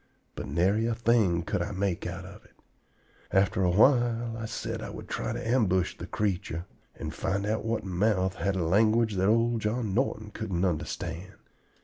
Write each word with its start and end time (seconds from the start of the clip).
But 0.33 0.47
nary 0.47 0.87
a 0.87 0.95
thing 0.95 1.43
could 1.43 1.61
I 1.61 1.73
make 1.73 2.07
out 2.07 2.25
of 2.25 2.43
it. 2.43 2.55
After 3.29 3.63
awhile 3.63 4.35
I 4.35 4.45
said 4.45 4.81
I 4.81 4.89
would 4.89 5.07
try 5.07 5.31
to 5.31 5.47
ambush 5.47 5.95
the 5.95 6.07
creetur 6.07 6.65
and 6.95 7.13
find 7.13 7.45
out 7.45 7.63
what 7.63 7.83
mouth 7.83 8.33
had 8.37 8.55
a 8.55 8.63
language 8.65 9.13
that 9.17 9.27
old 9.27 9.61
John 9.61 9.93
Norton 9.93 10.31
couldn't 10.31 10.65
understand. 10.65 11.35